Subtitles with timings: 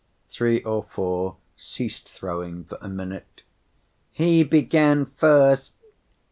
[0.29, 3.43] Three or four ceased throwing for a minute.
[4.11, 5.73] "He began first!"